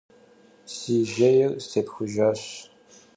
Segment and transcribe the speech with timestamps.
[0.75, 2.43] Си жейр степхужащ.